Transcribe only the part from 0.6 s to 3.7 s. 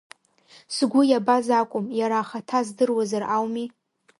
Сгәы иабаз акәым, иара ахаҭа здыруазар ауми!